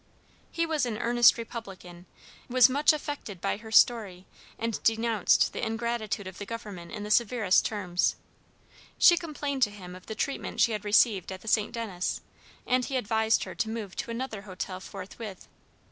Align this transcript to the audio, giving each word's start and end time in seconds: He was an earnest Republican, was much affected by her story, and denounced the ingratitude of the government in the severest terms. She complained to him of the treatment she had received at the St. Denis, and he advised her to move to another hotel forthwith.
He 0.51 0.65
was 0.65 0.87
an 0.87 0.97
earnest 0.97 1.37
Republican, 1.37 2.07
was 2.49 2.67
much 2.67 2.91
affected 2.91 3.39
by 3.39 3.57
her 3.57 3.71
story, 3.71 4.25
and 4.57 4.81
denounced 4.81 5.53
the 5.53 5.63
ingratitude 5.63 6.25
of 6.25 6.39
the 6.39 6.45
government 6.47 6.91
in 6.91 7.03
the 7.03 7.11
severest 7.11 7.67
terms. 7.67 8.15
She 8.97 9.15
complained 9.15 9.61
to 9.61 9.69
him 9.69 9.95
of 9.95 10.07
the 10.07 10.15
treatment 10.15 10.59
she 10.59 10.71
had 10.71 10.83
received 10.85 11.31
at 11.31 11.41
the 11.41 11.47
St. 11.47 11.71
Denis, 11.71 12.19
and 12.65 12.83
he 12.83 12.97
advised 12.97 13.43
her 13.43 13.53
to 13.53 13.69
move 13.69 13.95
to 13.97 14.09
another 14.09 14.41
hotel 14.41 14.79
forthwith. 14.79 15.47